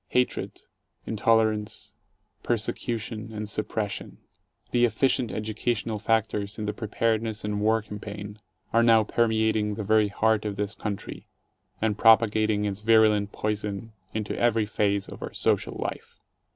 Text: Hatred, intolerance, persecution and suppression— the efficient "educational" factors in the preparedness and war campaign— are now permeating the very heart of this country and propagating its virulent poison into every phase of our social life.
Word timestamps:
Hatred, 0.07 0.61
intolerance, 1.05 1.93
persecution 2.41 3.31
and 3.31 3.47
suppression— 3.47 4.17
the 4.71 4.83
efficient 4.83 5.31
"educational" 5.31 5.99
factors 5.99 6.57
in 6.57 6.65
the 6.65 6.73
preparedness 6.73 7.43
and 7.43 7.61
war 7.61 7.83
campaign— 7.83 8.39
are 8.73 8.81
now 8.81 9.03
permeating 9.03 9.75
the 9.75 9.83
very 9.83 10.07
heart 10.07 10.43
of 10.43 10.55
this 10.55 10.73
country 10.73 11.27
and 11.79 11.99
propagating 11.99 12.65
its 12.65 12.81
virulent 12.81 13.31
poison 13.31 13.93
into 14.11 14.35
every 14.39 14.65
phase 14.65 15.07
of 15.07 15.21
our 15.21 15.33
social 15.33 15.77
life. 15.77 16.19